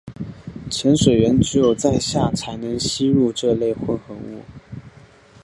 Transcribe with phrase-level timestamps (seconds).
[0.71, 4.41] 潜水员只有在下才能吸入这类混合物。